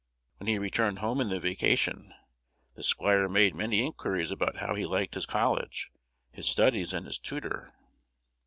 When 0.37 0.47
he 0.47 0.57
returned 0.57 0.97
home 0.97 1.21
in 1.21 1.29
the 1.29 1.39
vacation, 1.39 2.11
the 2.73 2.81
squire 2.81 3.29
made 3.29 3.53
many 3.53 3.85
inquiries 3.85 4.31
about 4.31 4.55
how 4.57 4.73
he 4.73 4.83
liked 4.87 5.13
his 5.13 5.27
college, 5.27 5.91
his 6.31 6.49
studies, 6.49 6.91
and 6.91 7.05
his 7.05 7.19
tutor. 7.19 7.71